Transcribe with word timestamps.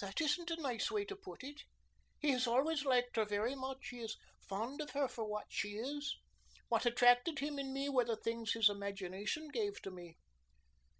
"That 0.00 0.20
isn't 0.20 0.50
a 0.50 0.60
nice 0.60 0.90
way 0.90 1.04
to 1.04 1.14
put 1.14 1.44
it. 1.44 1.62
He 2.18 2.30
has 2.32 2.48
always 2.48 2.84
liked 2.84 3.14
her 3.14 3.24
very 3.24 3.54
much. 3.54 3.90
He 3.90 4.00
is 4.00 4.16
fond 4.40 4.80
of 4.80 4.90
her 4.90 5.06
for 5.06 5.24
what 5.24 5.46
she 5.50 5.76
is. 5.76 6.16
What 6.66 6.84
attracted 6.84 7.38
him 7.38 7.60
in 7.60 7.72
me 7.72 7.88
were 7.88 8.04
the 8.04 8.16
things 8.16 8.54
his 8.54 8.68
imagination 8.68 9.46
gave 9.50 9.80
to 9.82 9.92
me." 9.92 10.16